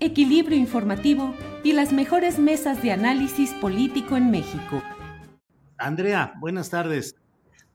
equilibrio 0.00 0.58
informativo 0.58 1.34
y 1.62 1.72
las 1.72 1.92
mejores 1.92 2.38
mesas 2.38 2.82
de 2.82 2.92
análisis 2.92 3.52
político 3.52 4.16
en 4.16 4.30
México. 4.30 4.82
Andrea, 5.76 6.34
buenas 6.40 6.70
tardes. 6.70 7.16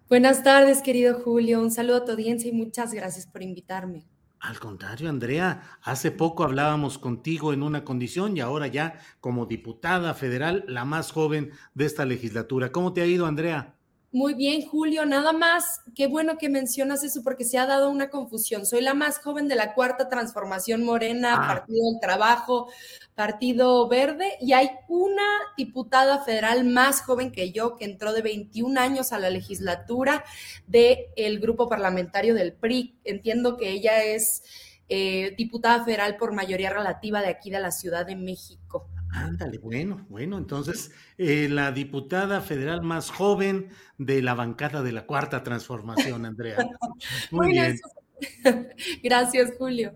Buenas 0.10 0.44
tardes, 0.44 0.82
querido 0.82 1.20
Julio. 1.20 1.62
Un 1.62 1.72
saludo 1.72 1.98
a 1.98 2.06
tu 2.06 2.12
audiencia 2.12 2.50
y 2.50 2.54
muchas 2.54 2.94
gracias 2.94 3.26
por 3.26 3.42
invitarme. 3.42 4.08
Al 4.40 4.60
contrario, 4.60 5.10
Andrea, 5.10 5.64
hace 5.82 6.12
poco 6.12 6.44
hablábamos 6.44 7.00
contigo 7.00 7.54
en 7.54 7.64
una 7.64 7.84
condición 7.84 8.38
y 8.38 8.42
ahora 8.42 8.68
ya 8.68 9.00
como 9.20 9.48
diputada 9.48 10.14
federal, 10.14 10.64
la 10.68 10.86
más 10.86 11.12
joven 11.12 11.52
de 11.74 11.86
esta 11.86 12.06
legislatura. 12.06 12.72
¿Cómo 12.72 12.94
te 12.94 13.02
ha 13.02 13.08
ido, 13.08 13.26
Andrea? 13.26 13.76
Muy 14.16 14.34
bien, 14.34 14.62
Julio. 14.66 15.06
Nada 15.06 15.34
más, 15.34 15.82
qué 15.94 16.08
bueno 16.08 16.38
que 16.38 16.48
mencionas 16.48 17.04
eso 17.04 17.22
porque 17.22 17.44
se 17.44 17.58
ha 17.58 17.66
dado 17.66 17.90
una 17.90 18.10
confusión. 18.10 18.66
Soy 18.66 18.80
la 18.80 18.94
más 18.94 19.20
joven 19.20 19.50
de 19.50 19.56
la 19.56 19.74
cuarta 19.74 20.08
transformación 20.08 20.86
morena, 20.86 21.36
Ah. 21.36 21.48
Partido 21.48 21.92
del 21.92 22.00
Trabajo, 22.00 22.70
Partido 23.14 23.90
Verde, 23.90 24.38
y 24.40 24.54
hay 24.54 24.70
una 24.88 25.28
diputada 25.58 26.24
federal 26.24 26.64
más 26.64 27.02
joven 27.02 27.34
que 27.34 27.52
yo 27.52 27.76
que 27.76 27.84
entró 27.84 28.14
de 28.14 28.22
21 28.22 28.78
años 28.78 29.12
a 29.12 29.20
la 29.20 29.30
legislatura 29.30 30.24
del 30.66 31.42
grupo 31.42 31.68
parlamentario 31.68 32.36
del 32.36 32.54
PRI. 32.54 32.96
Entiendo 33.04 33.58
que 33.58 33.70
ella 33.72 34.02
es 34.02 34.44
eh, 34.88 35.36
diputada 35.38 35.84
federal 35.84 36.16
por 36.16 36.32
mayoría 36.32 36.70
relativa 36.70 37.20
de 37.22 37.28
aquí 37.28 37.50
de 37.50 37.60
la 37.60 37.72
Ciudad 37.72 38.06
de 38.06 38.16
México. 38.16 38.88
Ándale, 39.16 39.58
bueno, 39.60 40.06
bueno, 40.10 40.38
entonces 40.38 40.92
eh, 41.18 41.48
la 41.50 41.72
diputada 41.72 42.42
federal 42.42 42.82
más 42.82 43.10
joven 43.10 43.70
de 43.98 44.22
la 44.22 44.34
bancada 44.34 44.84
de 44.84 44.92
la 44.92 45.06
cuarta 45.06 45.42
transformación, 45.42 46.26
Andrea. 46.26 46.58
Muy 47.32 47.52
bien. 47.52 47.80
Gracias, 49.04 49.54
Julio. 49.58 49.94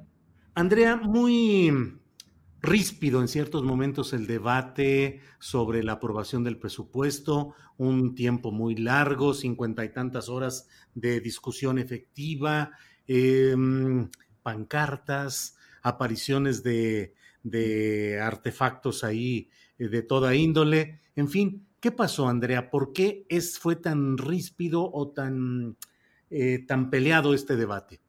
Andrea, 0.53 0.95
muy 0.97 1.99
ríspido 2.61 3.21
en 3.21 3.27
ciertos 3.27 3.63
momentos 3.63 4.13
el 4.13 4.27
debate 4.27 5.21
sobre 5.39 5.83
la 5.83 5.93
aprobación 5.93 6.43
del 6.43 6.57
presupuesto, 6.57 7.53
un 7.77 8.15
tiempo 8.15 8.51
muy 8.51 8.75
largo, 8.75 9.33
cincuenta 9.33 9.85
y 9.85 9.93
tantas 9.93 10.27
horas 10.27 10.67
de 10.93 11.21
discusión 11.21 11.79
efectiva, 11.79 12.71
em, 13.07 14.09
pancartas, 14.43 15.57
apariciones 15.81 16.63
de, 16.63 17.13
de 17.43 18.19
artefactos 18.21 19.03
ahí 19.03 19.49
eh, 19.77 19.87
de 19.87 20.01
toda 20.01 20.35
índole, 20.35 20.99
en 21.15 21.29
fin, 21.29 21.67
¿qué 21.79 21.91
pasó, 21.91 22.27
Andrea? 22.27 22.69
¿Por 22.69 22.93
qué 22.93 23.25
es, 23.29 23.59
fue 23.59 23.75
tan 23.75 24.17
ríspido 24.17 24.89
o 24.91 25.09
tan, 25.09 25.77
eh, 26.29 26.65
tan 26.67 26.89
peleado 26.89 27.33
este 27.33 27.55
debate? 27.55 28.01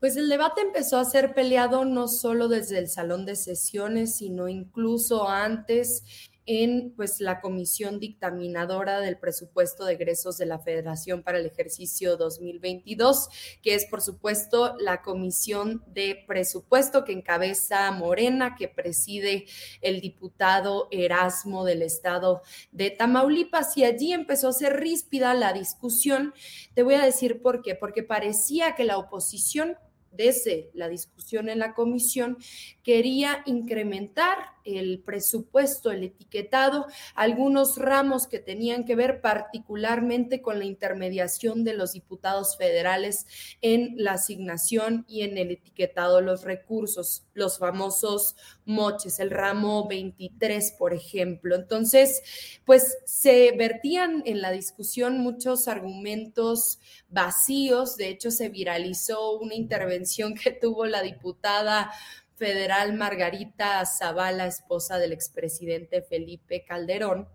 Pues 0.00 0.16
el 0.16 0.28
debate 0.28 0.62
empezó 0.62 0.98
a 0.98 1.04
ser 1.04 1.32
peleado 1.32 1.84
no 1.84 2.08
solo 2.08 2.48
desde 2.48 2.78
el 2.78 2.88
salón 2.88 3.24
de 3.24 3.36
sesiones, 3.36 4.16
sino 4.16 4.48
incluso 4.48 5.28
antes 5.28 6.02
en 6.46 6.92
pues 6.96 7.20
la 7.20 7.40
comisión 7.40 8.00
dictaminadora 8.00 9.00
del 9.00 9.18
presupuesto 9.18 9.84
de 9.84 9.94
egresos 9.94 10.38
de 10.38 10.46
la 10.46 10.58
Federación 10.58 11.22
para 11.22 11.38
el 11.38 11.46
ejercicio 11.46 12.16
2022, 12.16 13.28
que 13.62 13.74
es 13.74 13.86
por 13.86 14.02
supuesto 14.02 14.74
la 14.78 15.02
comisión 15.02 15.84
de 15.86 16.24
presupuesto 16.26 17.04
que 17.04 17.12
encabeza 17.12 17.90
Morena, 17.92 18.56
que 18.56 18.68
preside 18.68 19.46
el 19.80 20.00
diputado 20.00 20.88
Erasmo 20.90 21.64
del 21.64 21.82
estado 21.82 22.42
de 22.72 22.90
Tamaulipas 22.90 23.76
y 23.76 23.84
allí 23.84 24.12
empezó 24.12 24.48
a 24.48 24.52
ser 24.52 24.80
ríspida 24.80 25.34
la 25.34 25.52
discusión. 25.52 26.34
Te 26.74 26.82
voy 26.82 26.94
a 26.94 27.04
decir 27.04 27.40
por 27.42 27.62
qué, 27.62 27.74
porque 27.74 28.02
parecía 28.02 28.74
que 28.74 28.84
la 28.84 28.98
oposición 28.98 29.76
desde 30.12 30.70
la 30.74 30.88
discusión 30.88 31.48
en 31.48 31.58
la 31.58 31.74
comisión, 31.74 32.36
quería 32.82 33.42
incrementar 33.46 34.36
el 34.64 35.00
presupuesto, 35.00 35.90
el 35.90 36.04
etiquetado, 36.04 36.86
algunos 37.14 37.76
ramos 37.76 38.26
que 38.26 38.38
tenían 38.38 38.84
que 38.84 38.96
ver 38.96 39.20
particularmente 39.20 40.42
con 40.42 40.58
la 40.58 40.64
intermediación 40.64 41.64
de 41.64 41.74
los 41.74 41.92
diputados 41.92 42.56
federales 42.56 43.26
en 43.60 43.94
la 43.96 44.12
asignación 44.12 45.04
y 45.08 45.22
en 45.22 45.38
el 45.38 45.50
etiquetado 45.50 46.16
de 46.16 46.22
los 46.22 46.42
recursos, 46.42 47.26
los 47.34 47.58
famosos 47.58 48.36
moches, 48.64 49.18
el 49.20 49.30
ramo 49.30 49.86
23, 49.88 50.72
por 50.78 50.94
ejemplo. 50.94 51.56
Entonces, 51.56 52.22
pues 52.64 52.98
se 53.04 53.52
vertían 53.52 54.22
en 54.26 54.40
la 54.40 54.50
discusión 54.50 55.18
muchos 55.18 55.68
argumentos 55.68 56.78
vacíos, 57.08 57.96
de 57.96 58.08
hecho 58.08 58.30
se 58.30 58.48
viralizó 58.48 59.38
una 59.38 59.54
intervención 59.54 60.34
que 60.34 60.50
tuvo 60.50 60.86
la 60.86 61.02
diputada 61.02 61.90
federal 62.36 62.94
Margarita 62.94 63.84
Zavala, 63.86 64.46
esposa 64.46 64.98
del 64.98 65.12
expresidente 65.12 66.02
Felipe 66.02 66.64
Calderón, 66.64 67.28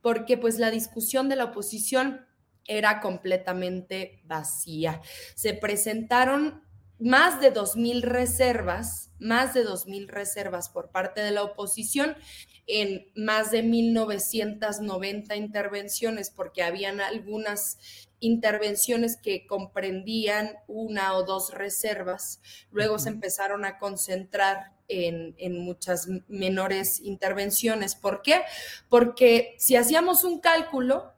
porque 0.00 0.36
pues 0.36 0.58
la 0.58 0.70
discusión 0.70 1.28
de 1.28 1.36
la 1.36 1.44
oposición 1.44 2.26
era 2.66 3.00
completamente 3.00 4.22
vacía. 4.24 5.00
Se 5.34 5.54
presentaron 5.54 6.62
más 6.98 7.40
de 7.40 7.52
2.000 7.52 8.02
reservas, 8.02 9.10
más 9.18 9.54
de 9.54 9.66
2.000 9.66 10.08
reservas 10.08 10.68
por 10.68 10.90
parte 10.90 11.20
de 11.20 11.32
la 11.32 11.42
oposición 11.42 12.16
en 12.66 13.06
más 13.14 13.50
de 13.50 13.62
1.990 13.62 15.36
intervenciones, 15.36 16.30
porque 16.30 16.62
habían 16.62 17.00
algunas 17.00 17.78
intervenciones 18.24 19.16
que 19.16 19.46
comprendían 19.46 20.56
una 20.66 21.14
o 21.16 21.24
dos 21.24 21.52
reservas, 21.52 22.40
luego 22.70 22.98
se 22.98 23.10
empezaron 23.10 23.64
a 23.64 23.78
concentrar 23.78 24.72
en, 24.88 25.34
en, 25.38 25.58
muchas 25.58 26.08
menores 26.28 27.00
intervenciones. 27.00 27.94
¿Por 27.94 28.22
qué? 28.22 28.42
Porque 28.88 29.54
si 29.58 29.76
hacíamos 29.76 30.24
un 30.24 30.40
cálculo, 30.40 31.14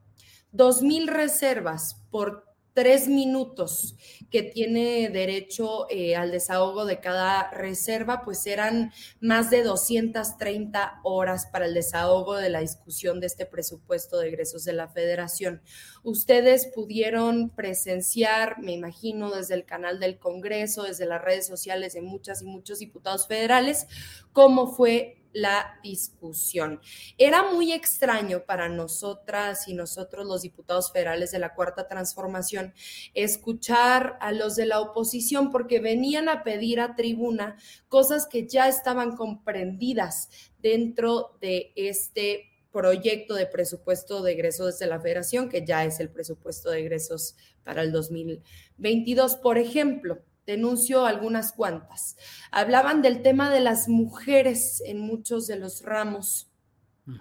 2.000 0.53 1.06
reservas 1.08 2.03
por 2.11 2.45
tres 2.76 3.08
minutos 3.08 3.96
que 4.31 4.43
tiene 4.43 5.08
derecho 5.08 5.87
eh, 5.88 6.14
al 6.14 6.31
desahogo 6.31 6.84
de 6.84 7.00
cada 7.00 7.50
reserva, 7.50 8.20
pues 8.23 8.46
eran 8.46 8.93
más 9.19 9.49
de 9.49 9.62
230 9.62 11.00
horas 11.02 11.46
para 11.46 11.64
el 11.64 11.73
desahogo 11.73 12.37
de 12.37 12.50
la 12.50 12.61
discusión 12.61 13.19
de 13.19 13.28
este 13.28 13.46
presupuesto 13.46 14.19
de 14.19 14.28
egresos 14.28 14.67
de 14.67 14.75
la 14.75 14.88
federación. 14.88 15.62
Ustedes 16.02 16.67
pudieron 16.67 17.49
presenciar, 17.49 18.61
me 18.61 18.73
imagino, 18.73 19.34
desde 19.34 19.55
el 19.55 19.64
canal 19.64 19.99
del 19.99 20.19
Congreso, 20.19 20.82
desde 20.82 21.06
las 21.06 21.23
redes 21.23 21.46
sociales 21.46 21.94
de 21.94 22.02
muchas 22.02 22.43
y 22.43 22.44
muchos 22.44 22.81
diputados 22.81 23.26
federales, 23.26 23.87
cómo 24.34 24.67
fue 24.67 25.25
la 25.37 25.79
discusión. 25.83 26.81
Era 27.19 27.53
muy 27.53 27.73
extraño 27.73 28.44
para 28.47 28.71
nosotras 28.71 29.69
y 29.69 29.75
nosotros 29.75 30.27
los 30.27 30.41
diputados 30.41 30.91
federales 30.91 31.31
de 31.31 31.38
la 31.38 31.55
Cuarta 31.55 31.87
Transformación 31.87 32.73
escuchar 33.12 34.17
a 34.23 34.33
los 34.33 34.56
de 34.56 34.65
la 34.65 34.81
oposición 34.81 35.53
porque 35.53 35.79
venían 35.79 36.31
a 36.31 36.43
pedir 36.43 36.81
a 36.81 36.97
tribuna 36.97 37.56
cosas 37.88 38.27
que 38.27 38.47
ya 38.47 38.67
estaban 38.67 39.15
comprendidas 39.15 40.31
dentro 40.59 41.37
de 41.43 41.73
este 41.77 42.47
proyecto 42.73 43.35
de 43.35 43.44
presupuesto 43.44 44.23
de 44.23 44.33
egresos 44.33 44.79
de 44.79 44.87
la 44.87 45.00
federación, 45.00 45.50
que 45.50 45.67
ya 45.67 45.85
es 45.85 46.00
el 46.00 46.09
presupuesto 46.09 46.71
de 46.71 46.81
egresos 46.81 47.37
para 47.62 47.83
el 47.83 47.93
2022. 47.93 49.37
Por 49.37 49.59
ejemplo, 49.59 50.23
denuncio 50.46 51.04
algunas 51.04 51.52
cuantas. 51.52 52.16
Hablaban 52.50 53.02
del 53.02 53.22
tema 53.22 53.50
de 53.50 53.60
las 53.60 53.88
mujeres 53.88 54.82
en 54.87 55.00
muchos 55.00 55.46
de 55.46 55.56
los 55.56 55.82
ramos 55.82 56.50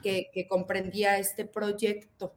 que, 0.01 0.47
comprendía 0.49 1.19
este 1.19 1.45
proyecto. 1.45 2.35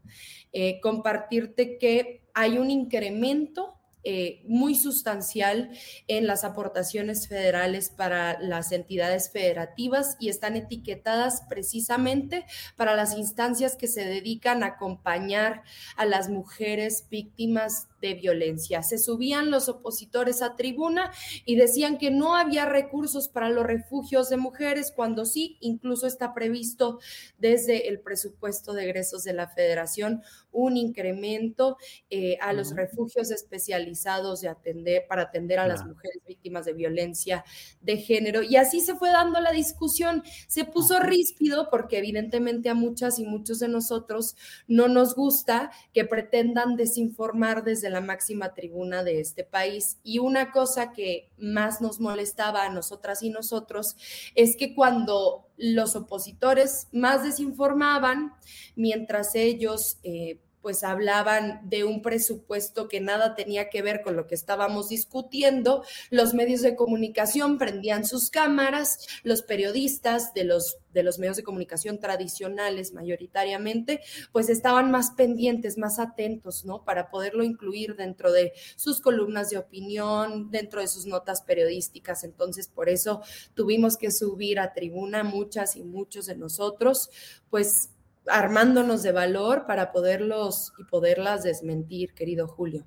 Eh, 0.52 0.80
compartirte 0.80 1.78
que 1.78 2.22
hay 2.34 2.58
un 2.58 2.70
incremento 2.70 3.78
eh, 4.04 4.42
muy 4.46 4.74
sustancial 4.76 5.70
en 6.06 6.26
las 6.26 6.44
aportaciones 6.44 7.26
federales 7.28 7.90
para 7.90 8.40
las 8.40 8.70
entidades 8.70 9.30
federativas 9.30 10.16
y 10.20 10.28
están 10.28 10.56
etiquetadas 10.56 11.42
precisamente 11.48 12.46
para 12.76 12.94
las 12.94 13.16
instancias 13.16 13.76
que 13.76 13.88
se 13.88 14.04
dedican 14.04 14.62
a 14.62 14.68
acompañar 14.68 15.62
a 15.96 16.06
las 16.06 16.28
mujeres 16.28 17.06
víctimas 17.10 17.88
de 18.00 18.14
violencia. 18.14 18.82
Se 18.82 18.98
subían 18.98 19.50
los 19.50 19.68
opositores 19.68 20.42
a 20.42 20.56
tribuna 20.56 21.12
y 21.44 21.56
decían 21.56 21.98
que 21.98 22.10
no 22.10 22.36
había 22.36 22.64
recursos 22.64 23.28
para 23.28 23.50
los 23.50 23.66
refugios 23.66 24.28
de 24.28 24.36
mujeres, 24.36 24.92
cuando 24.94 25.24
sí, 25.24 25.56
incluso 25.60 26.06
está 26.06 26.34
previsto 26.34 26.98
desde 27.38 27.88
el 27.88 28.00
presupuesto 28.00 28.72
de 28.72 28.84
egresos 28.84 29.24
de 29.24 29.32
la 29.32 29.48
federación 29.48 30.22
un 30.52 30.76
incremento 30.76 31.76
eh, 32.10 32.36
a 32.40 32.52
los 32.52 32.74
refugios 32.74 33.30
especializados 33.30 34.40
de 34.40 34.48
atender, 34.48 35.06
para 35.08 35.22
atender 35.22 35.58
a 35.58 35.66
las 35.66 35.84
mujeres 35.84 36.22
víctimas 36.26 36.64
de 36.64 36.72
violencia 36.72 37.44
de 37.80 37.98
género. 37.98 38.42
Y 38.42 38.56
así 38.56 38.80
se 38.80 38.94
fue 38.94 39.10
dando 39.10 39.40
la 39.40 39.52
discusión. 39.52 40.22
Se 40.48 40.64
puso 40.64 41.00
ríspido 41.00 41.68
porque 41.70 41.98
evidentemente 41.98 42.68
a 42.68 42.74
muchas 42.74 43.18
y 43.18 43.24
muchos 43.24 43.60
de 43.60 43.68
nosotros 43.68 44.36
no 44.66 44.88
nos 44.88 45.14
gusta 45.14 45.70
que 45.92 46.04
pretendan 46.04 46.76
desinformar 46.76 47.62
desde 47.62 47.87
la 47.90 48.00
máxima 48.00 48.54
tribuna 48.54 49.02
de 49.02 49.20
este 49.20 49.44
país. 49.44 49.98
Y 50.02 50.18
una 50.18 50.52
cosa 50.52 50.92
que 50.92 51.30
más 51.38 51.80
nos 51.80 52.00
molestaba 52.00 52.64
a 52.64 52.70
nosotras 52.70 53.22
y 53.22 53.30
nosotros 53.30 53.96
es 54.34 54.56
que 54.56 54.74
cuando 54.74 55.48
los 55.56 55.96
opositores 55.96 56.88
más 56.92 57.22
desinformaban, 57.22 58.32
mientras 58.76 59.34
ellos... 59.34 59.98
Eh, 60.02 60.40
pues 60.62 60.82
hablaban 60.84 61.60
de 61.68 61.84
un 61.84 62.02
presupuesto 62.02 62.88
que 62.88 63.00
nada 63.00 63.34
tenía 63.34 63.70
que 63.70 63.82
ver 63.82 64.02
con 64.02 64.16
lo 64.16 64.26
que 64.26 64.34
estábamos 64.34 64.88
discutiendo. 64.88 65.84
Los 66.10 66.34
medios 66.34 66.62
de 66.62 66.76
comunicación 66.76 67.58
prendían 67.58 68.04
sus 68.04 68.30
cámaras, 68.30 69.06
los 69.22 69.42
periodistas 69.42 70.34
de 70.34 70.44
los, 70.44 70.78
de 70.92 71.02
los 71.02 71.18
medios 71.18 71.36
de 71.36 71.42
comunicación 71.42 72.00
tradicionales 72.00 72.92
mayoritariamente, 72.92 74.00
pues 74.32 74.48
estaban 74.48 74.90
más 74.90 75.12
pendientes, 75.12 75.78
más 75.78 75.98
atentos, 75.98 76.64
¿no? 76.64 76.84
Para 76.84 77.10
poderlo 77.10 77.44
incluir 77.44 77.96
dentro 77.96 78.32
de 78.32 78.52
sus 78.76 79.00
columnas 79.00 79.50
de 79.50 79.58
opinión, 79.58 80.50
dentro 80.50 80.80
de 80.80 80.88
sus 80.88 81.06
notas 81.06 81.42
periodísticas. 81.42 82.24
Entonces, 82.24 82.68
por 82.68 82.88
eso 82.88 83.22
tuvimos 83.54 83.96
que 83.96 84.10
subir 84.10 84.58
a 84.60 84.72
tribuna 84.72 85.22
muchas 85.22 85.76
y 85.76 85.82
muchos 85.82 86.26
de 86.26 86.36
nosotros, 86.36 87.10
pues 87.50 87.90
armándonos 88.30 89.02
de 89.02 89.12
valor 89.12 89.64
para 89.66 89.92
poderlos 89.92 90.72
y 90.78 90.84
poderlas 90.84 91.42
desmentir, 91.42 92.14
querido 92.14 92.46
Julio. 92.48 92.86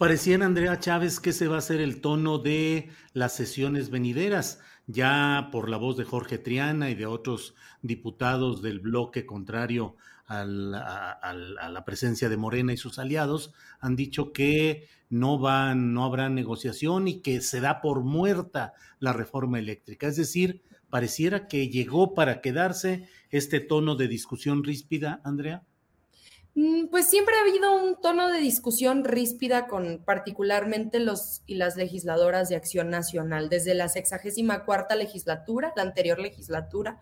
Parecía, 0.00 0.36
Andrea 0.36 0.78
Chávez, 0.78 1.20
que 1.20 1.34
se 1.34 1.46
va 1.46 1.58
a 1.58 1.60
ser 1.60 1.80
el 1.80 2.00
tono 2.00 2.38
de 2.38 2.88
las 3.12 3.34
sesiones 3.34 3.90
venideras, 3.90 4.60
ya 4.86 5.50
por 5.52 5.68
la 5.68 5.76
voz 5.76 5.98
de 5.98 6.04
Jorge 6.04 6.38
Triana 6.38 6.88
y 6.88 6.94
de 6.94 7.04
otros 7.04 7.54
diputados 7.82 8.62
del 8.62 8.80
bloque 8.80 9.26
contrario 9.26 9.96
a 10.26 10.44
la, 10.44 11.82
presencia 11.84 12.28
de 12.28 12.36
Morena 12.36 12.72
y 12.72 12.76
sus 12.76 12.98
aliados, 12.98 13.52
han 13.80 13.96
dicho 13.96 14.32
que 14.32 14.88
no 15.08 15.38
van, 15.38 15.92
no 15.92 16.04
habrá 16.04 16.28
negociación 16.28 17.08
y 17.08 17.20
que 17.20 17.40
se 17.40 17.60
da 17.60 17.80
por 17.80 18.02
muerta 18.02 18.72
la 19.00 19.12
reforma 19.12 19.58
eléctrica. 19.58 20.06
Es 20.06 20.16
decir, 20.16 20.62
pareciera 20.90 21.48
que 21.48 21.68
llegó 21.68 22.14
para 22.14 22.40
quedarse 22.40 23.08
este 23.30 23.60
tono 23.60 23.94
de 23.94 24.08
discusión 24.08 24.64
ríspida, 24.64 25.20
Andrea. 25.24 25.62
Mm, 26.54 26.86
pues 26.86 27.08
siempre 27.08 27.34
ha 27.36 27.42
habido 27.42 27.72
un 27.72 28.00
tono 28.00 28.28
de 28.28 28.40
discusión 28.40 29.04
ríspida 29.04 29.68
con 29.68 30.02
particularmente 30.04 30.98
los 30.98 31.42
y 31.46 31.54
las 31.54 31.76
legisladoras 31.76 32.48
de 32.48 32.56
Acción 32.56 32.90
Nacional. 32.90 33.48
Desde 33.48 33.74
la 33.74 33.88
sexagésima 33.88 34.64
cuarta 34.64 34.96
legislatura, 34.96 35.72
la 35.76 35.82
anterior 35.82 36.18
legislatura, 36.18 36.98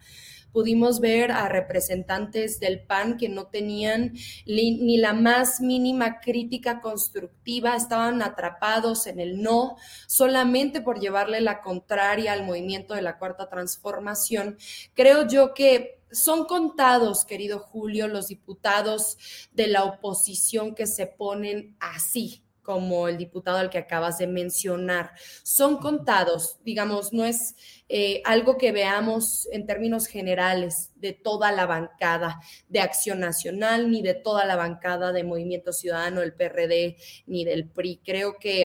pudimos 0.52 1.00
ver 1.00 1.30
a 1.30 1.48
representantes 1.48 2.60
del 2.60 2.80
PAN 2.80 3.16
que 3.16 3.28
no 3.28 3.46
tenían 3.46 4.12
ni 4.46 4.96
la 4.98 5.12
más 5.12 5.60
mínima 5.60 6.20
crítica 6.20 6.80
constructiva, 6.80 7.76
estaban 7.76 8.22
atrapados 8.22 9.06
en 9.06 9.20
el 9.20 9.42
no, 9.42 9.76
solamente 10.06 10.80
por 10.80 11.00
llevarle 11.00 11.40
la 11.40 11.60
contraria 11.60 12.32
al 12.32 12.44
movimiento 12.44 12.94
de 12.94 13.02
la 13.02 13.18
cuarta 13.18 13.48
transformación. 13.48 14.58
Creo 14.94 15.26
yo 15.26 15.54
que 15.54 15.97
son 16.10 16.44
contados, 16.44 17.24
querido 17.24 17.58
Julio, 17.58 18.08
los 18.08 18.28
diputados 18.28 19.18
de 19.52 19.66
la 19.66 19.84
oposición 19.84 20.74
que 20.74 20.86
se 20.86 21.06
ponen 21.06 21.76
así, 21.80 22.42
como 22.62 23.08
el 23.08 23.16
diputado 23.16 23.56
al 23.56 23.70
que 23.70 23.78
acabas 23.78 24.18
de 24.18 24.26
mencionar. 24.26 25.12
Son 25.42 25.78
contados, 25.78 26.58
digamos, 26.64 27.14
no 27.14 27.24
es 27.24 27.54
eh, 27.88 28.20
algo 28.26 28.58
que 28.58 28.72
veamos 28.72 29.48
en 29.52 29.66
términos 29.66 30.06
generales 30.06 30.90
de 30.96 31.14
toda 31.14 31.50
la 31.50 31.64
bancada 31.64 32.40
de 32.68 32.80
Acción 32.80 33.20
Nacional, 33.20 33.90
ni 33.90 34.02
de 34.02 34.12
toda 34.12 34.44
la 34.44 34.56
bancada 34.56 35.12
de 35.12 35.24
Movimiento 35.24 35.72
Ciudadano, 35.72 36.20
el 36.20 36.34
PRD, 36.34 36.96
ni 37.26 37.46
del 37.46 37.66
PRI. 37.68 38.02
Creo 38.04 38.36
que... 38.38 38.64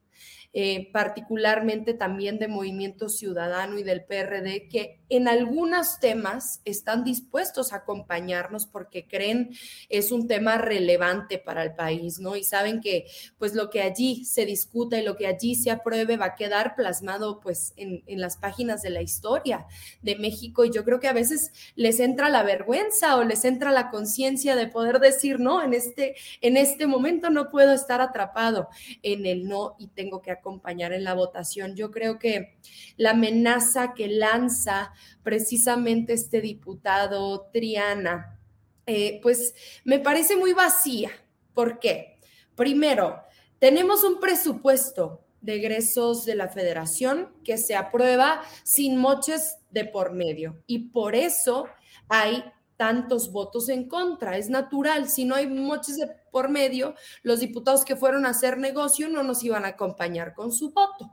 eh, 0.53 0.89
particularmente 0.91 1.93
también 1.93 2.37
de 2.37 2.47
Movimiento 2.47 3.07
Ciudadano 3.07 3.79
y 3.79 3.83
del 3.83 4.03
PRD, 4.03 4.67
que 4.67 4.99
en 5.07 5.27
algunos 5.27 5.99
temas 5.99 6.61
están 6.65 7.03
dispuestos 7.03 7.71
a 7.71 7.77
acompañarnos 7.77 8.65
porque 8.65 9.07
creen 9.07 9.51
es 9.87 10.11
un 10.11 10.27
tema 10.27 10.57
relevante 10.57 11.37
para 11.37 11.63
el 11.63 11.73
país, 11.73 12.19
¿no? 12.19 12.35
Y 12.35 12.43
saben 12.43 12.81
que 12.81 13.05
pues 13.37 13.53
lo 13.53 13.69
que 13.69 13.81
allí 13.81 14.25
se 14.25 14.45
discuta 14.45 14.97
y 14.99 15.03
lo 15.03 15.15
que 15.15 15.27
allí 15.27 15.55
se 15.55 15.71
apruebe 15.71 16.17
va 16.17 16.25
a 16.25 16.35
quedar 16.35 16.75
plasmado 16.75 17.39
pues 17.39 17.73
en, 17.77 18.03
en 18.05 18.19
las 18.19 18.37
páginas 18.37 18.81
de 18.81 18.89
la 18.89 19.01
historia 19.01 19.67
de 20.01 20.15
México 20.17 20.65
y 20.65 20.71
yo 20.71 20.83
creo 20.83 20.99
que 20.99 21.07
a 21.07 21.13
veces 21.13 21.51
les 21.75 21.99
entra 21.99 22.29
la 22.29 22.43
vergüenza 22.43 23.15
o 23.17 23.23
les 23.23 23.45
entra 23.45 23.71
la 23.71 23.89
conciencia 23.89 24.55
de 24.55 24.67
poder 24.67 24.99
decir, 24.99 25.39
no, 25.39 25.63
en 25.63 25.73
este, 25.73 26.15
en 26.41 26.57
este 26.57 26.87
momento 26.87 27.29
no 27.29 27.49
puedo 27.49 27.73
estar 27.73 28.01
atrapado 28.01 28.69
en 29.01 29.25
el 29.25 29.47
no 29.47 29.75
y 29.79 29.87
tengo 29.87 30.21
que 30.21 30.31
acompañar 30.41 30.91
en 30.91 31.05
la 31.05 31.13
votación. 31.13 31.75
Yo 31.75 31.91
creo 31.91 32.19
que 32.19 32.57
la 32.97 33.11
amenaza 33.11 33.93
que 33.93 34.07
lanza 34.07 34.91
precisamente 35.23 36.13
este 36.13 36.41
diputado 36.41 37.49
Triana, 37.53 38.37
eh, 38.85 39.19
pues 39.23 39.55
me 39.85 39.99
parece 39.99 40.35
muy 40.35 40.53
vacía. 40.53 41.11
¿Por 41.53 41.79
qué? 41.79 42.19
Primero, 42.55 43.21
tenemos 43.59 44.03
un 44.03 44.19
presupuesto 44.19 45.23
de 45.41 45.55
egresos 45.55 46.25
de 46.25 46.35
la 46.35 46.49
federación 46.49 47.33
que 47.43 47.57
se 47.57 47.75
aprueba 47.75 48.41
sin 48.63 48.97
moches 48.97 49.57
de 49.71 49.85
por 49.85 50.13
medio 50.13 50.61
y 50.67 50.89
por 50.89 51.15
eso 51.15 51.67
hay 52.09 52.43
tantos 52.81 53.31
votos 53.31 53.69
en 53.69 53.87
contra. 53.87 54.37
Es 54.37 54.49
natural, 54.49 55.07
si 55.07 55.23
no 55.23 55.35
hay 55.35 55.45
moches 55.45 55.97
de 55.97 56.07
por 56.31 56.49
medio, 56.49 56.95
los 57.21 57.39
diputados 57.39 57.85
que 57.85 57.95
fueron 57.95 58.25
a 58.25 58.29
hacer 58.29 58.57
negocio 58.57 59.07
no 59.07 59.21
nos 59.21 59.43
iban 59.43 59.65
a 59.65 59.67
acompañar 59.67 60.33
con 60.33 60.51
su 60.51 60.71
voto. 60.71 61.11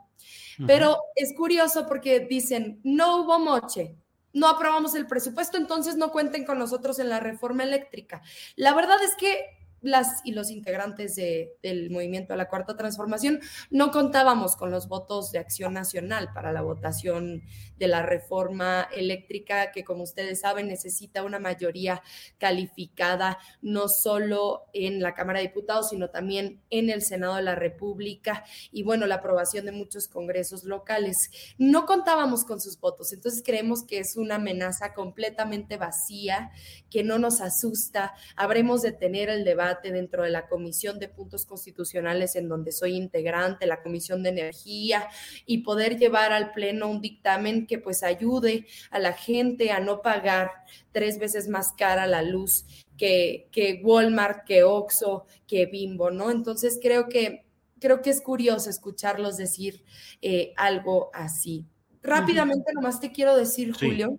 Pero 0.66 0.96
es 1.14 1.34
curioso 1.37 1.87
porque 1.87 2.20
dicen, 2.20 2.80
no 2.84 3.18
hubo 3.20 3.38
moche, 3.38 3.94
no 4.32 4.48
aprobamos 4.48 4.94
el 4.94 5.06
presupuesto, 5.06 5.58
entonces 5.58 5.96
no 5.96 6.10
cuenten 6.10 6.46
con 6.46 6.58
nosotros 6.58 6.98
en 7.00 7.10
la 7.10 7.20
reforma 7.20 7.64
eléctrica. 7.64 8.22
La 8.56 8.72
verdad 8.72 8.96
es 9.04 9.14
que 9.14 9.57
las 9.80 10.20
y 10.25 10.32
los 10.32 10.50
integrantes 10.50 11.16
del 11.16 11.90
movimiento 11.90 12.32
a 12.32 12.37
la 12.37 12.49
Cuarta 12.49 12.76
Transformación 12.76 13.40
no 13.70 13.90
contábamos 13.90 14.56
con 14.56 14.70
los 14.70 14.88
votos 14.88 15.30
de 15.30 15.38
Acción 15.38 15.75
Nacional 15.75 16.30
para 16.35 16.52
la 16.52 16.62
votación 16.62 17.42
de 17.76 17.88
la 17.88 18.02
reforma 18.02 18.88
eléctrica 18.94 19.70
que, 19.70 19.85
como 19.85 20.02
ustedes 20.02 20.40
saben, 20.40 20.68
necesita 20.68 21.23
una 21.23 21.38
mayoría 21.38 22.02
calificada 22.38 23.38
no 23.62 23.88
solo 23.88 24.64
en 24.73 25.00
la 25.00 25.14
Cámara 25.14 25.38
de 25.38 25.47
Diputados, 25.47 25.90
sino 25.90 26.11
también 26.11 26.61
en 26.70 26.90
el 26.90 27.02
Senado 27.02 27.37
de 27.37 27.42
la 27.42 27.54
República 27.54 28.44
y, 28.73 28.82
bueno, 28.82 29.06
la 29.06 29.16
aprobación 29.16 29.66
de 29.66 29.73
muchos 29.73 30.08
congresos 30.08 30.64
locales. 30.64 31.30
No 31.56 31.87
contábamos 31.87 32.44
con 32.44 32.61
sus 32.61 32.80
votos, 32.80 33.12
entonces 33.12 33.42
creemos 33.44 33.85
que 33.85 34.00
es 34.00 34.16
una 34.16 34.37
amenaza 34.37 34.92
completamente 34.92 35.76
vacía, 35.76 36.50
que 36.90 37.04
no 37.04 37.18
nos 37.18 37.40
asusta. 37.40 38.14
Habremos 38.37 38.82
de 38.82 38.92
tener 38.92 39.28
el 39.28 39.44
debate 39.44 39.67
dentro 39.76 40.22
de 40.22 40.30
la 40.30 40.48
Comisión 40.48 40.98
de 40.98 41.08
Puntos 41.08 41.46
Constitucionales 41.46 42.37
en 42.37 42.48
donde 42.48 42.72
soy 42.72 42.96
integrante, 42.96 43.66
la 43.66 43.82
Comisión 43.82 44.22
de 44.22 44.30
Energía, 44.30 45.08
y 45.46 45.58
poder 45.58 45.98
llevar 45.98 46.32
al 46.32 46.52
Pleno 46.52 46.88
un 46.88 47.00
dictamen 47.00 47.66
que 47.66 47.78
pues 47.78 48.02
ayude 48.02 48.66
a 48.90 48.98
la 48.98 49.12
gente 49.12 49.70
a 49.70 49.80
no 49.80 50.02
pagar 50.02 50.50
tres 50.92 51.18
veces 51.18 51.48
más 51.48 51.72
cara 51.72 52.06
la 52.06 52.22
luz 52.22 52.64
que, 52.96 53.48
que 53.52 53.80
Walmart, 53.82 54.44
que 54.44 54.64
Oxxo, 54.64 55.26
que 55.46 55.66
Bimbo, 55.66 56.10
¿no? 56.10 56.30
Entonces 56.30 56.78
creo 56.82 57.08
que, 57.08 57.46
creo 57.80 58.02
que 58.02 58.10
es 58.10 58.20
curioso 58.20 58.68
escucharlos 58.68 59.37
decir 59.37 59.84
eh, 60.20 60.52
algo 60.56 61.10
así. 61.14 61.64
Rápidamente, 62.02 62.72
nomás 62.72 63.00
te 63.00 63.12
quiero 63.12 63.37
decir, 63.37 63.72
Julio, 63.72 64.18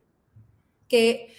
que 0.87 1.33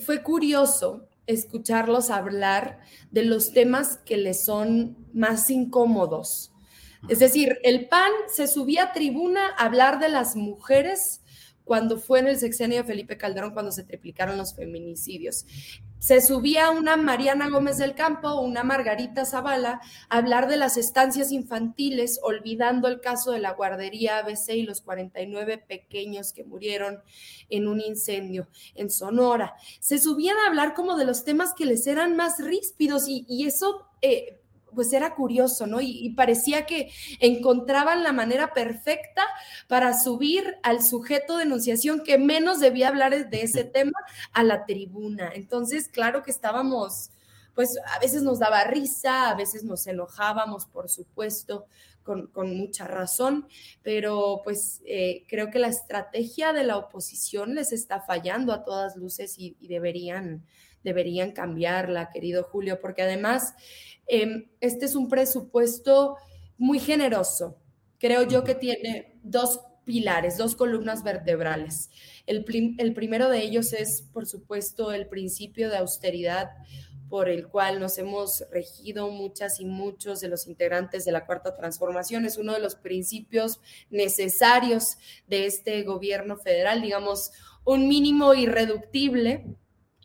fue 0.00 0.22
curioso 0.22 1.05
escucharlos 1.26 2.10
hablar 2.10 2.80
de 3.10 3.24
los 3.24 3.52
temas 3.52 3.98
que 3.98 4.16
les 4.16 4.44
son 4.44 4.96
más 5.12 5.50
incómodos. 5.50 6.52
Es 7.08 7.18
decir, 7.18 7.58
el 7.62 7.88
PAN 7.88 8.10
se 8.28 8.46
subía 8.46 8.84
a 8.84 8.92
tribuna 8.92 9.48
a 9.56 9.64
hablar 9.66 10.00
de 10.00 10.08
las 10.08 10.36
mujeres 10.36 11.22
cuando 11.64 11.98
fue 11.98 12.20
en 12.20 12.28
el 12.28 12.38
sexenio 12.38 12.78
de 12.78 12.84
Felipe 12.84 13.16
Calderón, 13.16 13.52
cuando 13.52 13.72
se 13.72 13.82
triplicaron 13.82 14.38
los 14.38 14.54
feminicidios. 14.54 15.46
Se 15.98 16.20
subía 16.20 16.70
una 16.70 16.96
Mariana 16.96 17.48
Gómez 17.48 17.78
del 17.78 17.94
Campo, 17.94 18.40
una 18.40 18.62
Margarita 18.62 19.24
Zavala, 19.24 19.80
a 20.08 20.18
hablar 20.18 20.46
de 20.46 20.56
las 20.56 20.76
estancias 20.76 21.32
infantiles, 21.32 22.20
olvidando 22.22 22.86
el 22.88 23.00
caso 23.00 23.32
de 23.32 23.40
la 23.40 23.52
guardería 23.52 24.18
ABC 24.18 24.50
y 24.50 24.62
los 24.62 24.82
49 24.82 25.58
pequeños 25.58 26.32
que 26.32 26.44
murieron 26.44 27.02
en 27.48 27.66
un 27.66 27.80
incendio 27.80 28.48
en 28.74 28.90
Sonora. 28.90 29.54
Se 29.80 29.98
subían 29.98 30.36
a 30.38 30.48
hablar 30.48 30.74
como 30.74 30.96
de 30.96 31.06
los 31.06 31.24
temas 31.24 31.54
que 31.54 31.64
les 31.64 31.86
eran 31.86 32.14
más 32.14 32.38
ríspidos 32.38 33.06
y, 33.08 33.24
eso 33.46 33.86
eh, 34.02 34.35
pues 34.76 34.92
era 34.92 35.16
curioso, 35.16 35.66
¿no? 35.66 35.80
Y, 35.80 36.10
parecía 36.10 36.66
que 36.66 36.92
encontraban 37.18 38.04
la 38.04 38.12
manera 38.12 38.52
perfecta 38.52 39.22
para 39.66 39.98
subir 39.98 40.58
al 40.62 40.84
sujeto 40.84 41.38
de 41.38 41.44
enunciación 41.44 42.04
que 42.04 42.18
menos 42.18 42.60
debía 42.60 42.88
hablar 42.88 43.28
de 43.28 43.42
ese 43.42 43.64
tema 43.64 43.98
a 44.32 44.44
la 44.44 44.66
tribuna. 44.66 45.32
Entonces, 45.34 45.88
claro 45.88 46.22
que 46.22 46.30
estábamos, 46.30 47.10
pues 47.54 47.76
a 47.96 47.98
veces 47.98 48.22
nos 48.22 48.38
daba 48.38 48.62
risa, 48.64 49.30
a 49.30 49.34
veces 49.34 49.64
nos 49.64 49.86
enojábamos, 49.86 50.66
por 50.66 50.88
supuesto, 50.88 51.66
con, 52.04 52.56
mucha 52.56 52.86
razón, 52.86 53.48
pero 53.82 54.42
pues 54.44 54.80
eh, 54.86 55.24
creo 55.28 55.50
que 55.50 55.58
la 55.58 55.68
estrategia 55.68 56.52
de 56.52 56.62
la 56.62 56.76
oposición 56.76 57.56
les 57.56 57.72
está 57.72 58.00
fallando 58.00 58.52
a 58.52 58.62
todas 58.62 58.94
luces 58.94 59.36
y, 59.38 59.56
y 59.60 59.66
deberían 59.66 60.44
deberían 60.86 61.32
cambiarla, 61.32 62.10
querido 62.10 62.44
Julio, 62.44 62.78
porque 62.80 63.02
además 63.02 63.54
em, 64.06 64.48
este 64.60 64.84
es 64.84 64.94
un 64.94 65.08
presupuesto 65.08 66.16
muy 66.56 66.78
generoso. 66.78 67.58
Creo 67.98 68.22
yo 68.22 68.44
que 68.44 68.54
tiene 68.54 69.18
dos 69.24 69.60
pilares, 69.84 70.38
dos 70.38 70.54
columnas 70.54 71.02
vertebrales. 71.02 71.90
El, 72.26 72.44
el, 72.78 72.94
primero 72.94 73.28
de 73.28 73.42
ellos 73.42 73.72
es, 73.72 74.02
por 74.12 74.26
supuesto, 74.26 74.92
el 74.92 75.08
principio 75.08 75.70
de 75.70 75.78
austeridad 75.78 76.50
por 77.08 77.28
el 77.28 77.48
cual 77.48 77.80
nos 77.80 77.98
hemos 77.98 78.44
regido 78.52 79.10
muchas 79.10 79.58
y 79.58 79.64
muchos 79.64 80.20
de 80.20 80.28
los 80.28 80.46
integrantes 80.46 81.04
de 81.04 81.12
la 81.12 81.26
Cuarta 81.26 81.54
Transformación. 81.54 82.26
Es 82.26 82.36
uno 82.36 82.52
de 82.52 82.60
los 82.60 82.76
principios 82.76 83.60
necesarios 83.90 84.98
de 85.26 85.46
este 85.46 85.82
gobierno 85.82 86.36
federal, 86.36 86.80
digamos, 86.80 87.32
un 87.64 87.88
mínimo 87.88 88.34
irreductible 88.34 89.56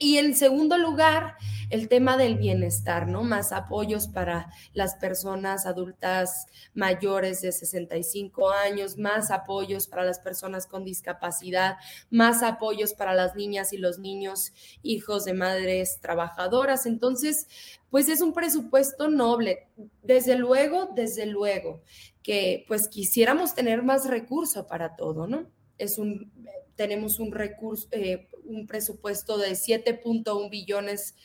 y 0.02 0.18
en 0.18 0.36
segundo 0.36 0.80
lugar, 0.80 1.36
el 1.70 1.88
tema 1.88 2.18
del 2.18 2.36
bienestar, 2.36 3.08
¿no? 3.08 3.22
Más 3.22 3.52
apoyos 3.52 4.08
para 4.08 4.52
las 4.74 4.96
personas 4.96 5.68
adultas 5.68 6.48
mayores 6.74 7.42
de 7.42 7.52
65 7.52 8.50
años, 8.50 8.98
más 8.98 9.30
apoyos 9.30 9.86
para 9.86 10.04
las 10.04 10.18
personas 10.18 10.66
con 10.66 10.84
discapacidad, 10.84 11.78
más 12.10 12.42
apoyos 12.42 12.96
para 12.96 13.14
las 13.14 13.36
niñas 13.36 13.74
y 13.74 13.78
los 13.78 14.00
niños 14.00 14.54
hijos 14.82 15.24
de 15.24 15.36
madres 15.36 16.00
trabajadoras. 16.02 16.88
Entonces, 16.88 17.46
pues 17.92 18.10
es 18.10 18.22
un 18.22 18.34
presupuesto 18.34 19.08
noble. 19.08 19.68
Desde 20.02 20.36
luego, 20.36 20.90
desde 20.96 21.28
luego, 21.28 21.84
que 22.24 22.66
pues 22.68 22.88
quisiéramos 22.88 23.54
tener 23.54 23.84
más 23.84 24.10
recurso 24.10 24.66
para 24.66 24.96
todo, 24.96 25.28
¿no? 25.28 25.46
Es 25.78 26.00
un, 26.00 26.32
tenemos 26.76 27.20
un 27.20 27.32
recurso, 27.32 27.88
eh, 27.92 28.28
un 28.46 28.68
presupuesto 28.68 29.38
de 29.38 29.52
7.1 29.52 30.50
billones 30.50 31.16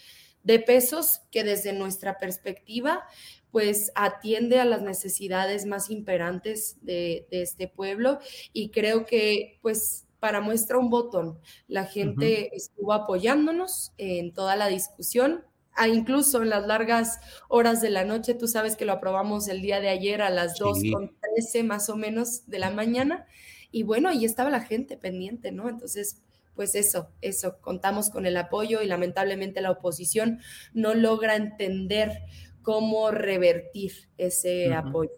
de 0.43 0.61
pesos 0.61 1.23
que 1.31 1.43
desde 1.43 1.73
nuestra 1.73 2.19
perspectiva 2.19 3.05
pues 3.57 3.91
atiende 3.95 4.61
a 4.61 4.67
las 4.67 4.83
necesidades 4.83 5.65
más 5.65 5.89
imperantes 5.89 6.77
de, 6.83 7.27
este 7.31 7.69
pueblo. 7.69 8.19
Y 8.53 8.69
creo 8.69 9.07
que 9.07 9.59
pues 9.63 10.07
para 10.21 10.43
muestra 10.43 10.77
un 10.77 10.91
botón, 10.91 11.39
la 11.67 11.87
gente 11.87 12.55
estuvo 12.55 12.93
apoyándonos 12.93 13.93
en 13.97 14.35
toda 14.35 14.57
la 14.57 14.69
discusión, 14.69 15.45
ah, 15.75 15.89
incluso 15.89 16.43
en 16.43 16.51
las 16.51 16.67
largas 16.67 17.19
horas 17.49 17.81
de 17.81 17.91
la 17.91 18.05
noche, 18.05 18.35
tú 18.35 18.47
sabes 18.47 18.77
que 18.77 18.85
lo 18.85 18.93
aprobamos 18.93 19.49
el 19.49 19.63
día 19.63 19.81
de 19.81 19.89
ayer 19.89 20.21
a 20.21 20.31
las 20.31 20.59
con 20.59 20.75
2.13 20.75 21.65
más 21.65 21.89
o 21.89 21.97
menos 21.97 22.47
de 22.47 22.59
la 22.59 22.71
mañana, 22.71 23.27
y 23.71 23.85
bueno, 23.85 24.09
ahí 24.09 24.25
estaba 24.25 24.51
la 24.51 24.61
gente 24.61 24.97
pendiente, 24.97 25.53
¿no? 25.53 25.69
Entonces, 25.69 26.23
pues 26.57 26.75
eso, 26.75 27.11
eso, 27.21 27.59
contamos 27.61 28.11
con 28.11 28.27
el 28.27 28.37
apoyo 28.37 28.83
y 28.83 28.87
lamentablemente 28.87 29.61
la 29.61 29.71
oposición 29.71 30.41
no 30.73 30.95
logra 30.95 31.37
entender 31.37 32.23
cómo 32.63 33.13
revertir 33.13 33.93
ese 34.19 34.75
apoyo. 34.75 35.13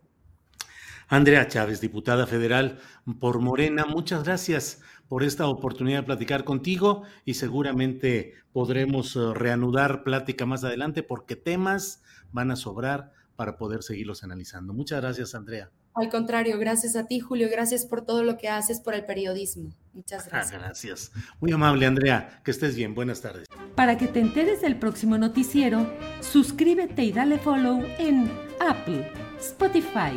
Andrea 1.08 1.48
Chávez, 1.48 1.80
diputada 1.80 2.26
federal 2.26 2.78
por 3.18 3.40
Morena, 3.40 3.86
muchas 3.86 4.24
gracias 4.24 4.82
por 5.08 5.22
esta 5.22 5.46
oportunidad 5.46 6.00
de 6.00 6.06
platicar 6.06 6.44
contigo 6.44 7.04
y 7.24 7.34
seguramente 7.34 8.34
podremos 8.52 9.16
eh, 9.16 9.20
reanudar 9.32 10.04
plática 10.04 10.44
más 10.44 10.64
adelante 10.64 11.02
porque 11.02 11.36
temas 11.36 12.02
van 12.30 12.50
a 12.50 12.56
sobrar 12.56 13.12
para 13.36 13.56
poder 13.56 13.82
seguirlos 13.82 14.22
analizando. 14.22 14.74
Muchas 14.74 15.00
gracias, 15.00 15.34
Andrea. 15.34 15.70
Al 15.94 16.10
contrario, 16.10 16.58
gracias 16.58 16.94
a 16.94 17.06
ti, 17.06 17.20
Julio. 17.20 17.48
Gracias 17.50 17.86
por 17.86 18.04
todo 18.04 18.22
lo 18.22 18.36
que 18.36 18.48
haces 18.48 18.80
por 18.80 18.94
el 18.94 19.04
periodismo. 19.04 19.72
Muchas 19.98 20.26
Ah, 20.26 20.30
gracias. 20.30 20.60
gracias. 20.62 21.12
Muy 21.40 21.50
amable, 21.50 21.84
Andrea. 21.84 22.40
Que 22.44 22.52
estés 22.52 22.76
bien. 22.76 22.94
Buenas 22.94 23.20
tardes. 23.20 23.48
Para 23.74 23.98
que 23.98 24.06
te 24.06 24.20
enteres 24.20 24.60
del 24.60 24.76
próximo 24.78 25.18
noticiero, 25.18 25.92
suscríbete 26.20 27.02
y 27.02 27.10
dale 27.10 27.36
follow 27.38 27.82
en 27.98 28.30
Apple, 28.60 29.10
Spotify, 29.40 30.12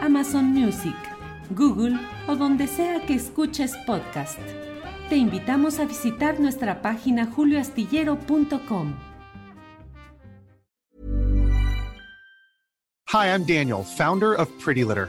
Amazon 0.00 0.44
Music, 0.46 0.94
Google 1.50 1.98
o 2.28 2.36
donde 2.36 2.68
sea 2.68 3.04
que 3.06 3.14
escuches 3.14 3.76
podcast. 3.86 4.38
Te 5.08 5.16
invitamos 5.16 5.80
a 5.80 5.84
visitar 5.84 6.38
nuestra 6.38 6.80
página 6.80 7.26
julioastillero.com. 7.26 8.94
Hi, 13.12 13.26
I'm 13.28 13.44
Daniel, 13.44 13.82
founder 13.84 14.34
of 14.34 14.48
Pretty 14.64 14.84
Litter. 14.84 15.08